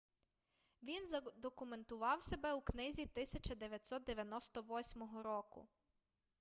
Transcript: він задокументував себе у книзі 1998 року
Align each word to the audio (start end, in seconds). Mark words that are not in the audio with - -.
він 0.83 1.05
задокументував 1.05 2.21
себе 2.23 2.53
у 2.53 2.61
книзі 2.61 3.01
1998 3.01 5.17
року 5.21 5.67